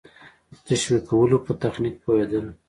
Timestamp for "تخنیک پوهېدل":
1.63-2.45